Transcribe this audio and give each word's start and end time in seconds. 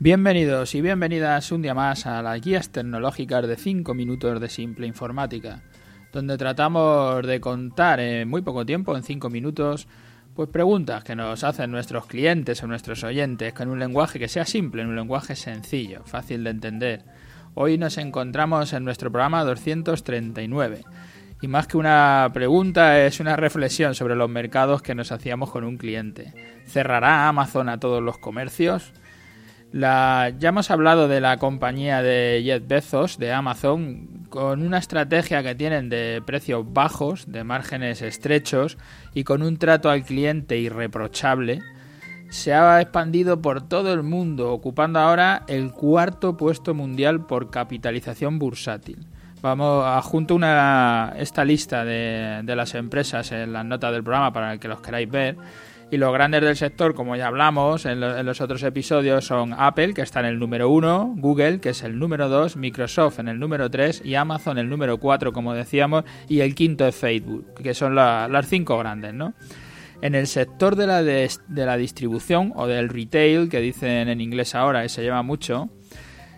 Bienvenidos 0.00 0.76
y 0.76 0.80
bienvenidas 0.80 1.50
un 1.50 1.60
día 1.60 1.74
más 1.74 2.06
a 2.06 2.22
las 2.22 2.40
guías 2.40 2.70
tecnológicas 2.70 3.48
de 3.48 3.56
5 3.56 3.94
minutos 3.94 4.40
de 4.40 4.48
simple 4.48 4.86
informática, 4.86 5.64
donde 6.12 6.38
tratamos 6.38 7.26
de 7.26 7.40
contar 7.40 7.98
en 7.98 8.28
muy 8.28 8.42
poco 8.42 8.64
tiempo, 8.64 8.96
en 8.96 9.02
5 9.02 9.28
minutos, 9.28 9.88
pues 10.36 10.50
preguntas 10.50 11.02
que 11.02 11.16
nos 11.16 11.42
hacen 11.42 11.72
nuestros 11.72 12.06
clientes 12.06 12.62
o 12.62 12.68
nuestros 12.68 13.02
oyentes 13.02 13.52
con 13.54 13.70
un 13.70 13.80
lenguaje 13.80 14.20
que 14.20 14.28
sea 14.28 14.44
simple, 14.44 14.82
en 14.82 14.88
un 14.90 14.94
lenguaje 14.94 15.34
sencillo, 15.34 16.04
fácil 16.04 16.44
de 16.44 16.50
entender. 16.50 17.04
Hoy 17.54 17.76
nos 17.76 17.98
encontramos 17.98 18.72
en 18.74 18.84
nuestro 18.84 19.10
programa 19.10 19.42
239 19.42 20.84
y 21.42 21.48
más 21.48 21.66
que 21.66 21.76
una 21.76 22.30
pregunta 22.32 23.04
es 23.04 23.18
una 23.18 23.34
reflexión 23.34 23.96
sobre 23.96 24.14
los 24.14 24.30
mercados 24.30 24.80
que 24.80 24.94
nos 24.94 25.10
hacíamos 25.10 25.50
con 25.50 25.64
un 25.64 25.76
cliente. 25.76 26.34
¿Cerrará 26.66 27.26
Amazon 27.26 27.68
a 27.68 27.80
todos 27.80 28.00
los 28.00 28.18
comercios? 28.18 28.92
La, 29.70 30.32
ya 30.38 30.48
hemos 30.48 30.70
hablado 30.70 31.08
de 31.08 31.20
la 31.20 31.36
compañía 31.36 32.02
de 32.02 32.40
Jeff 32.42 32.66
Bezos, 32.66 33.18
de 33.18 33.32
Amazon, 33.32 34.26
con 34.30 34.62
una 34.62 34.78
estrategia 34.78 35.42
que 35.42 35.54
tienen 35.54 35.90
de 35.90 36.22
precios 36.24 36.64
bajos, 36.72 37.30
de 37.30 37.44
márgenes 37.44 38.00
estrechos 38.00 38.78
y 39.14 39.24
con 39.24 39.42
un 39.42 39.58
trato 39.58 39.90
al 39.90 40.04
cliente 40.04 40.58
irreprochable, 40.58 41.60
se 42.30 42.54
ha 42.54 42.80
expandido 42.80 43.40
por 43.40 43.66
todo 43.66 43.92
el 43.92 44.02
mundo, 44.02 44.52
ocupando 44.52 45.00
ahora 45.00 45.44
el 45.48 45.72
cuarto 45.72 46.36
puesto 46.36 46.74
mundial 46.74 47.26
por 47.26 47.50
capitalización 47.50 48.38
bursátil. 48.38 49.06
Vamos 49.40 49.84
a 49.86 50.00
junto 50.02 50.34
una, 50.34 51.14
esta 51.16 51.44
lista 51.44 51.84
de, 51.84 52.40
de 52.42 52.56
las 52.56 52.74
empresas 52.74 53.32
en 53.32 53.52
las 53.52 53.64
notas 53.64 53.92
del 53.92 54.02
programa 54.02 54.32
para 54.32 54.58
que 54.58 54.66
los 54.66 54.80
queráis 54.80 55.10
ver 55.10 55.36
y 55.90 55.96
los 55.96 56.12
grandes 56.12 56.42
del 56.42 56.56
sector, 56.56 56.94
como 56.94 57.16
ya 57.16 57.28
hablamos 57.28 57.86
en, 57.86 58.00
los 58.00 58.40
otros 58.40 58.62
episodios, 58.62 59.24
son 59.24 59.54
Apple, 59.56 59.94
que 59.94 60.02
está 60.02 60.20
en 60.20 60.26
el 60.26 60.38
número 60.38 60.68
1, 60.68 61.14
Google, 61.16 61.60
que 61.60 61.70
es 61.70 61.82
el 61.82 61.98
número 61.98 62.28
2, 62.28 62.56
Microsoft 62.56 63.20
en 63.20 63.28
el 63.28 63.38
número 63.38 63.70
3 63.70 64.02
y 64.04 64.14
Amazon 64.14 64.58
en 64.58 64.64
el 64.64 64.70
número 64.70 64.98
4, 64.98 65.32
como 65.32 65.54
decíamos, 65.54 66.04
y 66.28 66.40
el 66.40 66.54
quinto 66.54 66.86
es 66.86 66.94
Facebook, 66.94 67.54
que 67.62 67.72
son 67.72 67.94
las 67.94 68.48
cinco 68.48 68.76
grandes, 68.78 69.14
¿no? 69.14 69.32
En 70.02 70.14
el 70.14 70.26
sector 70.26 70.76
de 70.76 70.86
la, 70.86 71.02
de, 71.02 71.30
la 71.48 71.76
distribución 71.76 72.52
o 72.54 72.66
del 72.66 72.88
retail, 72.88 73.48
que 73.48 73.60
dicen 73.60 74.08
en 74.08 74.20
inglés 74.20 74.54
ahora, 74.54 74.82
que 74.82 74.90
se 74.90 75.02
lleva 75.02 75.22
mucho, 75.22 75.70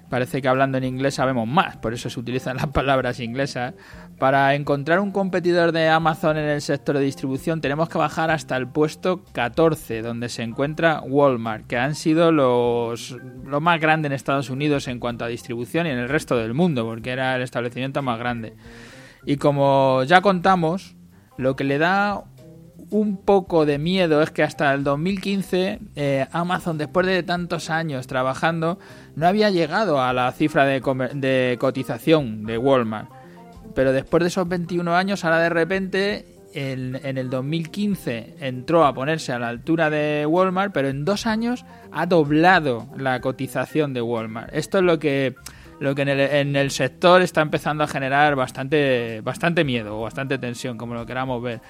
parece 0.09 0.41
que 0.41 0.49
hablando 0.49 0.79
en 0.79 0.85
inglés 0.85 1.15
sabemos 1.15 1.47
más, 1.47 1.77
por 1.77 1.93
eso 1.93 2.09
se 2.09 2.21
utilizan 2.21 2.57
las 2.57 2.69
palabras 2.69 3.21
inglesas. 3.21 3.75
Para 4.21 4.55
encontrar 4.55 5.01
un 5.01 5.13
competidor 5.13 5.73
de 5.73 5.89
Amazon 5.89 6.37
en 6.37 6.45
el 6.45 6.61
sector 6.61 6.99
de 6.99 7.05
distribución 7.05 7.63
tenemos 7.63 7.89
que 7.89 7.97
bajar 7.97 8.31
hasta 8.31 8.55
el 8.59 8.69
puesto 8.69 9.23
14, 9.33 10.03
donde 10.03 10.29
se 10.29 10.43
encuentra 10.43 11.01
Walmart, 11.01 11.67
que 11.67 11.79
han 11.79 11.95
sido 11.95 12.31
los, 12.31 13.17
los 13.47 13.63
más 13.63 13.81
grandes 13.81 14.11
en 14.11 14.13
Estados 14.13 14.51
Unidos 14.51 14.89
en 14.89 15.01
cuanto 15.01 15.25
a 15.25 15.29
distribución 15.29 15.87
y 15.87 15.91
en 15.91 15.97
el 15.97 16.11
resto 16.11 16.37
del 16.37 16.53
mundo, 16.53 16.85
porque 16.85 17.13
era 17.13 17.35
el 17.35 17.41
establecimiento 17.41 18.03
más 18.03 18.19
grande. 18.19 18.53
Y 19.25 19.39
como 19.39 20.05
ya 20.05 20.21
contamos, 20.21 20.97
lo 21.39 21.57
que 21.57 21.65
le 21.65 21.79
da 21.79 22.23
un 22.91 23.17
poco 23.17 23.65
de 23.65 23.79
miedo 23.79 24.21
es 24.21 24.31
que 24.31 24.43
hasta 24.43 24.75
el 24.75 24.85
2015 24.85 25.79
eh, 25.97 26.27
Amazon, 26.33 26.77
después 26.77 27.07
de 27.07 27.23
tantos 27.23 27.71
años 27.71 28.07
trabajando, 28.07 28.79
no 29.17 29.27
había 29.27 29.49
llegado 29.49 30.03
a 30.03 30.13
la 30.13 30.31
cifra 30.33 30.67
de, 30.67 31.57
cotización 31.59 32.45
de 32.45 32.59
Walmart. 32.59 33.20
Pero 33.75 33.93
después 33.93 34.23
de 34.23 34.29
esos 34.29 34.49
21 34.49 34.95
años, 34.95 35.25
ahora 35.25 35.41
de 35.41 35.49
repente, 35.49 36.27
en, 36.55 36.99
en 37.05 37.19
el 37.19 37.31
2015 37.31 38.37
entró 38.41 38.85
a 38.85 38.95
ponerse 38.95 39.33
a 39.33 39.39
la 39.39 39.49
altura 39.49 39.91
de 39.91 40.27
Walmart, 40.27 40.73
pero 40.73 40.89
en 40.89 41.05
dos 41.05 41.27
años 41.27 41.65
ha 41.93 42.07
doblado 42.07 42.89
la 42.97 43.21
cotización 43.21 43.95
de 43.95 44.03
Walmart. 44.03 44.55
Esto 44.55 44.79
es 44.79 44.85
lo 44.85 44.99
que 44.99 45.35
lo 45.81 45.95
que 45.95 46.03
en 46.03 46.09
el, 46.11 46.21
en 46.21 46.57
el, 46.57 46.71
sector 46.71 47.23
está 47.23 47.41
empezando 47.41 47.83
a 47.83 47.89
generar 47.89 48.37
bastante, 48.37 49.23
bastante 49.23 49.65
miedo 49.65 49.99
o 49.99 50.03
bastante 50.03 50.37
tensión, 50.37 50.77
como 50.77 50.95
lo 50.95 51.07
queramos 51.07 51.43
ver. 51.43 51.63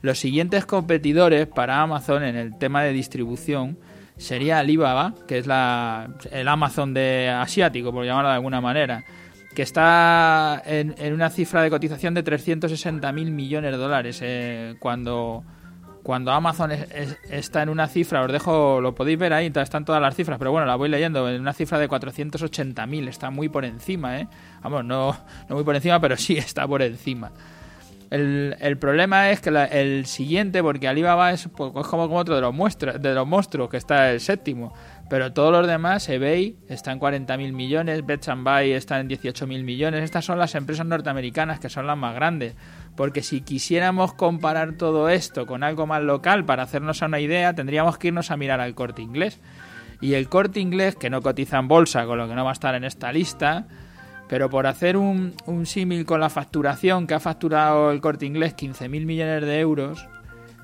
Los 0.00 0.18
siguientes 0.18 0.64
competidores 0.64 1.46
para 1.46 1.82
Amazon 1.82 2.24
en 2.24 2.36
el 2.36 2.56
tema 2.56 2.82
de 2.82 2.94
distribución 2.94 3.78
sería 4.16 4.58
Alibaba, 4.58 5.14
que 5.26 5.36
es 5.38 5.46
la, 5.46 6.08
el 6.32 6.48
Amazon 6.48 6.94
de 6.94 7.28
asiático, 7.28 7.92
por 7.92 8.06
llamarlo 8.06 8.30
de 8.30 8.36
alguna 8.36 8.62
manera, 8.62 9.04
que 9.54 9.62
está 9.62 10.62
en, 10.64 10.94
en 10.98 11.14
una 11.14 11.30
cifra 11.30 11.62
de 11.62 11.70
cotización 11.70 12.14
de 12.14 12.22
360 12.22 13.10
mil 13.12 13.30
millones 13.30 13.72
de 13.72 13.76
dólares. 13.76 14.20
Eh, 14.22 14.76
cuando, 14.78 15.44
cuando 16.02 16.32
Amazon 16.32 16.72
es, 16.72 16.90
es, 16.90 17.18
está 17.30 17.62
en 17.62 17.68
una 17.68 17.88
cifra, 17.88 18.22
os 18.22 18.32
dejo, 18.32 18.80
lo 18.80 18.94
podéis 18.94 19.18
ver 19.18 19.32
ahí, 19.32 19.52
están 19.54 19.84
todas 19.84 20.00
las 20.00 20.14
cifras, 20.14 20.38
pero 20.38 20.52
bueno, 20.52 20.66
la 20.66 20.76
voy 20.76 20.88
leyendo, 20.88 21.28
en 21.28 21.40
una 21.40 21.52
cifra 21.52 21.78
de 21.78 21.88
480 21.88 22.86
mil, 22.86 23.08
está 23.08 23.30
muy 23.30 23.48
por 23.48 23.64
encima, 23.64 24.20
¿eh? 24.20 24.28
Vamos, 24.62 24.84
no, 24.84 25.16
no 25.48 25.54
muy 25.54 25.64
por 25.64 25.74
encima, 25.74 26.00
pero 26.00 26.16
sí 26.16 26.36
está 26.36 26.66
por 26.66 26.82
encima. 26.82 27.32
El, 28.10 28.78
problema 28.78 29.30
es 29.30 29.40
que 29.40 29.50
la, 29.50 29.66
el 29.66 30.06
siguiente, 30.06 30.62
porque 30.62 30.88
Alibaba 30.88 31.30
es, 31.32 31.48
pues, 31.54 31.70
es 31.76 31.86
como, 31.86 32.08
como, 32.08 32.16
otro 32.16 32.34
de 32.34 32.40
los, 32.40 32.54
muestros, 32.54 33.00
de 33.02 33.14
los 33.14 33.26
monstruos, 33.26 33.68
que 33.68 33.76
está 33.76 34.10
el 34.10 34.20
séptimo. 34.20 34.72
Pero 35.10 35.32
todos 35.32 35.52
los 35.52 35.66
demás, 35.66 36.08
eBay 36.08 36.56
está 36.68 36.92
en 36.92 37.00
40.000 37.00 37.52
millones, 37.52 38.04
Bets 38.04 38.28
and 38.28 38.44
Buy 38.44 38.72
está 38.72 39.00
en 39.00 39.08
18.000 39.08 39.62
millones. 39.62 40.04
Estas 40.04 40.24
son 40.24 40.38
las 40.38 40.54
empresas 40.54 40.86
norteamericanas 40.86 41.60
que 41.60 41.68
son 41.68 41.86
las 41.86 41.98
más 41.98 42.14
grandes. 42.14 42.54
Porque 42.96 43.22
si 43.22 43.42
quisiéramos 43.42 44.14
comparar 44.14 44.72
todo 44.72 45.08
esto 45.08 45.46
con 45.46 45.62
algo 45.62 45.86
más 45.86 46.02
local 46.02 46.44
para 46.44 46.62
hacernos 46.62 47.02
una 47.02 47.20
idea, 47.20 47.54
tendríamos 47.54 47.98
que 47.98 48.08
irnos 48.08 48.30
a 48.30 48.36
mirar 48.36 48.60
al 48.60 48.74
corte 48.74 49.02
inglés. 49.02 49.40
Y 50.00 50.14
el 50.14 50.28
corte 50.28 50.60
inglés, 50.60 50.96
que 50.96 51.10
no 51.10 51.22
cotiza 51.22 51.58
en 51.58 51.68
bolsa, 51.68 52.06
con 52.06 52.18
lo 52.18 52.28
que 52.28 52.34
no 52.34 52.44
va 52.44 52.50
a 52.50 52.52
estar 52.54 52.74
en 52.74 52.84
esta 52.84 53.12
lista, 53.12 53.66
pero 54.28 54.50
por 54.50 54.66
hacer 54.66 54.96
un, 54.96 55.34
un 55.46 55.66
símil 55.66 56.04
con 56.04 56.20
la 56.20 56.30
facturación 56.30 57.06
que 57.06 57.14
ha 57.14 57.20
facturado 57.20 57.90
el 57.90 58.00
corte 58.00 58.26
inglés 58.26 58.54
15.000 58.56 59.06
millones 59.06 59.42
de 59.42 59.60
euros, 59.60 60.06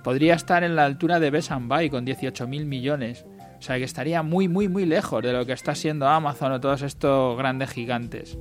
podría 0.02 0.34
estar 0.34 0.62
en 0.62 0.76
la 0.76 0.84
altura 0.84 1.19
de 1.19 1.30
Best 1.30 1.50
Buy 1.50 1.91
con 1.91 2.06
18.000 2.06 2.66
millones. 2.66 3.25
O 3.58 3.62
sea 3.62 3.78
que 3.78 3.84
estaría 3.84 4.22
muy, 4.22 4.47
muy, 4.47 4.69
muy 4.69 4.84
lejos 4.84 5.22
de 5.22 5.32
lo 5.32 5.47
que 5.47 5.54
está 5.54 5.75
siendo 5.75 6.06
Amazon 6.06 6.52
o 6.52 6.60
todos 6.60 6.82
estos 6.82 7.38
grandes 7.38 7.70
gigantes. 7.70 8.38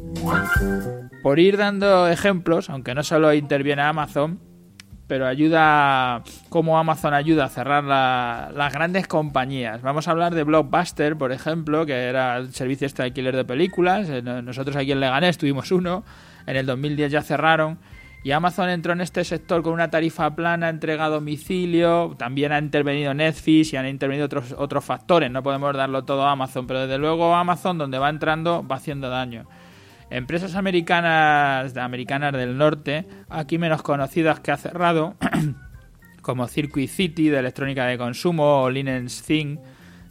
Por 1.24 1.40
ir 1.40 1.56
dando 1.56 2.10
ejemplos, 2.10 2.70
aunque 2.70 2.94
no 2.94 3.04
solo 3.04 3.34
interviene 3.34 3.84
Amazon, 3.84 4.42
pero 5.14 5.28
ayuda, 5.28 6.24
como 6.50 6.80
Amazon 6.80 7.14
ayuda 7.14 7.46
a 7.46 7.50
cerrar 7.50 7.84
la, 7.84 8.52
las 8.56 8.74
grandes 8.74 9.06
compañías. 9.06 9.84
Vamos 9.84 10.08
a 10.08 10.12
hablar 10.12 10.34
de 10.34 10.44
Blockbuster, 10.44 11.16
por 11.16 11.32
ejemplo, 11.32 11.86
que 11.86 11.94
era 11.94 12.38
el 12.38 12.52
servicio 12.52 12.88
este 12.88 13.04
de 13.04 13.10
alquiler 13.10 13.36
de 13.36 13.46
películas. 13.46 14.10
Nosotros 14.24 14.76
aquí 14.76 14.92
en 14.92 15.00
Leganés 15.00 15.38
tuvimos 15.38 15.72
uno, 15.72 16.04
en 16.48 16.56
el 16.56 16.66
2010 16.66 17.12
ya 17.12 17.22
cerraron. 17.22 17.78
Y 18.24 18.32
Amazon 18.32 18.70
entró 18.70 18.94
en 18.94 19.02
este 19.02 19.24
sector 19.24 19.62
con 19.62 19.74
una 19.74 19.92
tarifa 19.92 20.34
plana, 20.36 20.68
entrega 20.68 21.10
domicilio, 21.10 22.16
también 22.18 22.52
ha 22.52 22.58
intervenido 22.58 23.14
Netflix 23.14 23.72
y 23.72 23.78
han 23.78 23.86
intervenido 23.86 24.26
otros, 24.26 24.56
otros 24.58 24.84
factores, 24.84 25.30
no 25.30 25.44
podemos 25.44 25.78
darlo 25.78 26.06
todo 26.06 26.26
a 26.26 26.32
Amazon, 26.32 26.66
pero 26.66 26.88
desde 26.88 26.98
luego 26.98 27.36
Amazon 27.36 27.78
donde 27.78 28.00
va 28.00 28.10
entrando 28.10 28.66
va 28.68 28.78
haciendo 28.78 29.10
daño. 29.10 29.46
Empresas 30.10 30.56
americanas, 30.56 31.76
americanas 31.78 32.34
del 32.34 32.58
norte, 32.58 33.06
aquí 33.30 33.58
menos 33.58 33.82
conocidas 33.82 34.40
que 34.40 34.52
ha 34.52 34.58
cerrado, 34.58 35.16
como 36.22 36.48
Circuit 36.48 36.90
City 36.90 37.30
de 37.30 37.40
electrónica 37.40 37.86
de 37.86 37.98
consumo 37.98 38.64
o 38.64 38.70
Linens 38.70 39.24
Thing 39.24 39.58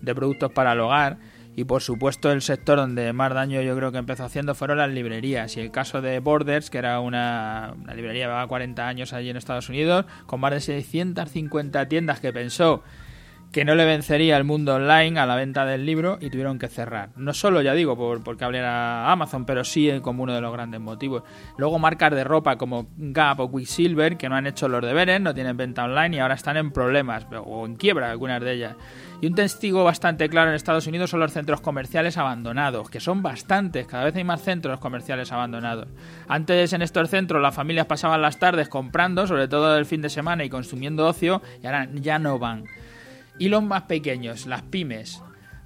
de 0.00 0.14
productos 0.14 0.50
para 0.52 0.72
el 0.72 0.80
hogar, 0.80 1.18
y 1.54 1.64
por 1.64 1.82
supuesto 1.82 2.32
el 2.32 2.40
sector 2.40 2.78
donde 2.78 3.12
más 3.12 3.32
daño 3.34 3.60
yo 3.60 3.76
creo 3.76 3.92
que 3.92 3.98
empezó 3.98 4.24
haciendo 4.24 4.54
fueron 4.54 4.78
las 4.78 4.90
librerías. 4.90 5.56
Y 5.56 5.60
el 5.60 5.70
caso 5.70 6.00
de 6.00 6.18
Borders 6.18 6.70
que 6.70 6.78
era 6.78 6.98
una, 7.00 7.74
una 7.78 7.94
librería 7.94 8.24
que 8.24 8.28
llevaba 8.28 8.46
40 8.46 8.88
años 8.88 9.12
allí 9.12 9.28
en 9.28 9.36
Estados 9.36 9.68
Unidos 9.68 10.06
con 10.26 10.40
más 10.40 10.52
de 10.52 10.60
650 10.60 11.88
tiendas 11.88 12.20
que 12.20 12.32
pensó 12.32 12.82
que 13.52 13.66
no 13.66 13.74
le 13.74 13.84
vencería 13.84 14.38
el 14.38 14.44
mundo 14.44 14.74
online 14.74 15.20
a 15.20 15.26
la 15.26 15.36
venta 15.36 15.66
del 15.66 15.84
libro 15.84 16.16
y 16.20 16.30
tuvieron 16.30 16.58
que 16.58 16.68
cerrar. 16.68 17.10
No 17.16 17.34
solo, 17.34 17.60
ya 17.60 17.74
digo, 17.74 17.96
por, 17.96 18.24
porque 18.24 18.44
a 18.44 19.12
Amazon, 19.12 19.44
pero 19.44 19.62
sí 19.62 19.92
como 20.00 20.22
uno 20.22 20.32
de 20.34 20.40
los 20.40 20.52
grandes 20.52 20.80
motivos. 20.80 21.22
Luego 21.58 21.78
marcas 21.78 22.12
de 22.12 22.24
ropa 22.24 22.56
como 22.56 22.88
Gap 22.96 23.40
o 23.40 23.50
Quicksilver, 23.50 24.16
que 24.16 24.30
no 24.30 24.36
han 24.36 24.46
hecho 24.46 24.68
los 24.68 24.82
deberes, 24.82 25.20
no 25.20 25.34
tienen 25.34 25.58
venta 25.58 25.84
online 25.84 26.16
y 26.16 26.18
ahora 26.20 26.34
están 26.34 26.56
en 26.56 26.70
problemas, 26.72 27.26
o 27.44 27.66
en 27.66 27.76
quiebra 27.76 28.10
algunas 28.10 28.40
de 28.40 28.52
ellas. 28.52 28.76
Y 29.20 29.26
un 29.26 29.34
testigo 29.34 29.84
bastante 29.84 30.28
claro 30.30 30.48
en 30.48 30.56
Estados 30.56 30.86
Unidos 30.86 31.10
son 31.10 31.20
los 31.20 31.32
centros 31.32 31.60
comerciales 31.60 32.16
abandonados, 32.16 32.88
que 32.88 33.00
son 33.00 33.22
bastantes, 33.22 33.86
cada 33.86 34.04
vez 34.04 34.16
hay 34.16 34.24
más 34.24 34.40
centros 34.42 34.80
comerciales 34.80 35.30
abandonados. 35.30 35.88
Antes 36.26 36.72
en 36.72 36.80
estos 36.80 37.10
centros 37.10 37.42
las 37.42 37.54
familias 37.54 37.86
pasaban 37.86 38.22
las 38.22 38.38
tardes 38.38 38.68
comprando, 38.68 39.26
sobre 39.26 39.46
todo 39.46 39.76
el 39.76 39.84
fin 39.84 40.00
de 40.00 40.08
semana 40.08 40.42
y 40.42 40.48
consumiendo 40.48 41.06
ocio, 41.06 41.42
y 41.62 41.66
ahora 41.66 41.88
ya 41.92 42.18
no 42.18 42.38
van. 42.38 42.64
Y 43.42 43.48
los 43.48 43.64
más 43.64 43.82
pequeños, 43.82 44.46
las 44.46 44.62
pymes. 44.62 45.20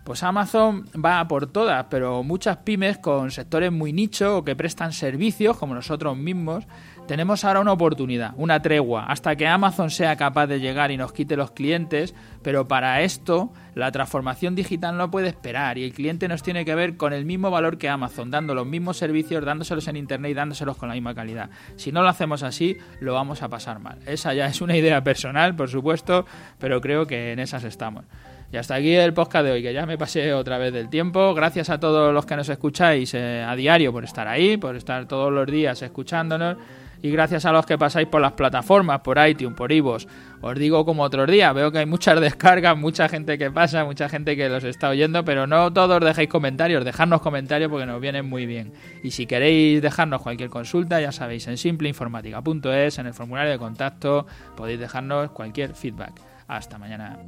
Pues 0.07 0.23
Amazon 0.23 0.87
va 1.05 1.27
por 1.27 1.49
todas, 1.49 1.87
pero 1.91 2.23
muchas 2.23 2.59
pymes 2.59 2.99
con 2.99 3.33
sectores 3.33 3.73
muy 3.73 3.93
nicho 3.93 4.37
o 4.37 4.45
que 4.45 4.55
prestan 4.55 4.93
servicios, 4.93 5.57
como 5.57 5.75
nosotros 5.75 6.17
mismos, 6.17 6.65
tenemos 7.09 7.45
ahora 7.45 7.59
una 7.59 7.73
oportunidad, 7.73 8.33
una 8.37 8.63
tregua, 8.63 9.07
hasta 9.07 9.35
que 9.35 9.49
Amazon 9.49 9.91
sea 9.91 10.15
capaz 10.15 10.47
de 10.47 10.61
llegar 10.61 10.93
y 10.93 10.97
nos 10.97 11.13
quite 11.13 11.37
los 11.37 11.51
clientes, 11.51 12.15
pero 12.45 12.69
para 12.69 13.03
esto 13.03 13.53
la 13.75 13.91
transformación 13.91 14.55
digital 14.55 14.97
no 14.97 15.11
puede 15.11 15.27
esperar 15.27 15.77
y 15.77 15.83
el 15.83 15.93
cliente 15.93 16.29
nos 16.29 16.45
tiene 16.45 16.65
que 16.65 16.77
ver 16.77 16.97
con 16.97 17.13
el 17.13 17.25
mismo 17.25 17.51
valor 17.51 17.77
que 17.77 17.89
Amazon, 17.89 18.31
dando 18.31 18.55
los 18.55 18.65
mismos 18.65 18.99
servicios, 18.99 19.45
dándoselos 19.45 19.89
en 19.89 19.97
Internet 19.97 20.31
y 20.31 20.35
dándoselos 20.35 20.77
con 20.77 20.89
la 20.89 20.95
misma 20.95 21.17
calidad. 21.17 21.51
Si 21.75 21.91
no 21.91 22.03
lo 22.03 22.09
hacemos 22.09 22.45
así, 22.45 22.77
lo 23.01 23.15
vamos 23.15 23.43
a 23.43 23.49
pasar 23.49 23.81
mal. 23.81 23.99
Esa 24.07 24.35
ya 24.35 24.47
es 24.47 24.61
una 24.61 24.77
idea 24.77 25.03
personal, 25.03 25.57
por 25.57 25.69
supuesto, 25.69 26.27
pero 26.61 26.81
creo 26.81 27.09
que 27.09 27.33
en 27.33 27.41
esas 27.41 27.65
estamos. 27.65 28.05
Y 28.53 28.57
hasta 28.57 28.77
aquí 28.77 28.95
el 28.95 29.13
podcast 29.13 29.45
de 29.45 29.53
hoy, 29.53 29.63
que 29.63 29.73
ya 29.73 29.87
me 29.87 29.99
pasé 29.99 30.33
otra 30.33 30.59
vez 30.59 30.73
del 30.73 30.89
tiempo. 30.89 31.35
Gracias 31.35 31.69
a 31.71 31.81
todos 31.81 32.15
los 32.15 32.27
que 32.27 32.37
nos 32.37 32.49
escucháis 32.49 33.13
eh, 33.15 33.45
a 33.47 33.57
diario 33.57 33.93
por 33.93 34.05
estar 34.05 34.29
ahí, 34.29 34.57
por 34.57 34.77
estar 34.77 35.07
todos 35.07 35.33
los 35.33 35.47
días 35.47 35.83
escuchándonos 35.83 36.57
y 37.03 37.11
gracias 37.11 37.45
a 37.45 37.53
los 37.53 37.67
que 37.67 37.79
pasáis 37.79 38.09
por 38.09 38.21
las 38.21 38.33
plataformas, 38.33 39.01
por 39.01 39.19
iTunes, 39.27 39.57
por 39.57 39.73
Ivos. 39.73 40.09
Os 40.41 40.59
digo 40.59 40.85
como 40.85 41.03
otros 41.03 41.31
días, 41.31 41.55
veo 41.55 41.71
que 41.71 41.79
hay 41.79 41.87
muchas 41.87 42.21
descargas, 42.21 42.77
mucha 42.77 43.09
gente 43.09 43.39
que 43.39 43.51
pasa, 43.51 43.85
mucha 43.85 44.09
gente 44.09 44.37
que 44.37 44.49
los 44.49 44.65
está 44.65 44.89
oyendo, 44.89 45.25
pero 45.25 45.47
no 45.47 45.73
todos 45.73 46.01
dejéis 46.01 46.29
comentarios, 46.29 46.85
dejadnos 46.85 47.21
comentarios 47.21 47.71
porque 47.71 47.87
nos 47.87 48.01
vienen 48.01 48.29
muy 48.29 48.47
bien. 48.47 48.73
Y 49.03 49.11
si 49.11 49.27
queréis 49.27 49.83
dejarnos 49.83 50.23
cualquier 50.23 50.51
consulta, 50.51 51.01
ya 51.01 51.13
sabéis, 51.13 51.47
en 51.49 51.57
simpleinformática.es, 51.57 52.99
en 52.99 53.07
el 53.07 53.15
formulario 53.15 53.53
de 53.53 53.59
contacto, 53.59 54.27
podéis 54.57 54.81
dejarnos 54.81 55.31
cualquier 55.31 55.75
feedback. 55.75 56.36
Hasta 56.49 56.79
mañana. 56.79 57.19